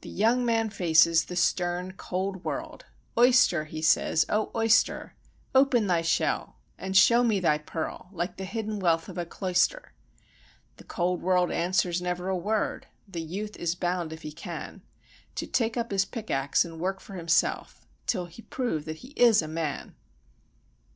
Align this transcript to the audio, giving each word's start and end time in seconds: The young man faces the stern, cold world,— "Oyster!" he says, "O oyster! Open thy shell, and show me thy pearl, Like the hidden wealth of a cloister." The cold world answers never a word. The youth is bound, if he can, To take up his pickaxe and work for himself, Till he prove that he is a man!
The 0.00 0.08
young 0.10 0.44
man 0.44 0.68
faces 0.70 1.26
the 1.26 1.36
stern, 1.36 1.92
cold 1.92 2.42
world,— 2.42 2.86
"Oyster!" 3.16 3.66
he 3.66 3.80
says, 3.80 4.26
"O 4.28 4.50
oyster! 4.52 5.14
Open 5.54 5.86
thy 5.86 6.02
shell, 6.02 6.56
and 6.76 6.96
show 6.96 7.22
me 7.22 7.38
thy 7.38 7.56
pearl, 7.56 8.08
Like 8.10 8.36
the 8.36 8.46
hidden 8.46 8.80
wealth 8.80 9.08
of 9.08 9.16
a 9.16 9.24
cloister." 9.24 9.92
The 10.78 10.82
cold 10.82 11.22
world 11.22 11.52
answers 11.52 12.02
never 12.02 12.28
a 12.28 12.36
word. 12.36 12.88
The 13.06 13.22
youth 13.22 13.56
is 13.58 13.76
bound, 13.76 14.12
if 14.12 14.22
he 14.22 14.32
can, 14.32 14.82
To 15.36 15.46
take 15.46 15.76
up 15.76 15.92
his 15.92 16.04
pickaxe 16.04 16.64
and 16.64 16.80
work 16.80 16.98
for 16.98 17.14
himself, 17.14 17.86
Till 18.08 18.26
he 18.26 18.42
prove 18.42 18.86
that 18.86 18.96
he 19.06 19.10
is 19.10 19.40
a 19.40 19.46
man! 19.46 19.94